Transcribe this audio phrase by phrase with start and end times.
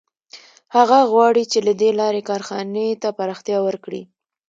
[0.75, 4.01] هغه غواړي چې له دې لارې کارخانې ته پراختیا ورکړي